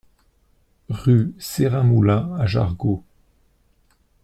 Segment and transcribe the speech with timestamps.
[0.89, 3.03] Rue Serin Moulin à Jargeau